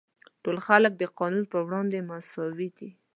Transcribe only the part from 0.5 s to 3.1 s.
خلک د قانون پر وړاندې مساوي دي.